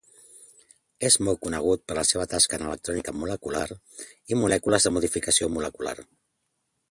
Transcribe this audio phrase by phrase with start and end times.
[1.09, 3.65] És molt conegut per la seva tasca en electrònica molecular
[4.35, 5.97] i molècules de modificació molecular.